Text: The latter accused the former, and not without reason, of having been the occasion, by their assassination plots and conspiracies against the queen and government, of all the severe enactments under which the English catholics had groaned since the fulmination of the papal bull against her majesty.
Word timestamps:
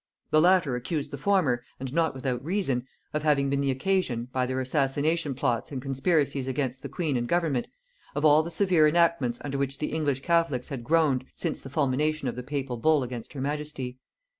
The 0.31 0.41
latter 0.41 0.75
accused 0.75 1.11
the 1.11 1.17
former, 1.19 1.63
and 1.79 1.93
not 1.93 2.15
without 2.15 2.43
reason, 2.43 2.87
of 3.13 3.21
having 3.21 3.51
been 3.51 3.61
the 3.61 3.69
occasion, 3.69 4.29
by 4.33 4.47
their 4.47 4.59
assassination 4.59 5.35
plots 5.35 5.71
and 5.71 5.79
conspiracies 5.79 6.47
against 6.47 6.81
the 6.81 6.89
queen 6.89 7.15
and 7.15 7.27
government, 7.27 7.67
of 8.15 8.25
all 8.25 8.41
the 8.41 8.49
severe 8.49 8.87
enactments 8.87 9.39
under 9.45 9.59
which 9.59 9.77
the 9.77 9.91
English 9.91 10.21
catholics 10.21 10.69
had 10.69 10.83
groaned 10.83 11.25
since 11.35 11.61
the 11.61 11.69
fulmination 11.69 12.27
of 12.27 12.35
the 12.35 12.41
papal 12.41 12.77
bull 12.77 13.03
against 13.03 13.33
her 13.33 13.41
majesty. 13.41 13.99